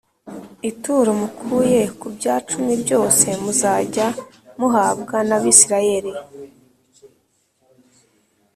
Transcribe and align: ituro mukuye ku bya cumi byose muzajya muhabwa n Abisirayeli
ituro 0.69 1.11
mukuye 1.21 1.81
ku 1.99 2.07
bya 2.15 2.35
cumi 2.49 2.73
byose 2.83 3.27
muzajya 3.43 4.07
muhabwa 4.59 5.17
n 5.29 5.31
Abisirayeli 5.37 6.13